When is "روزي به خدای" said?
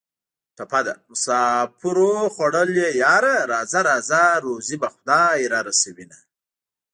4.45-5.39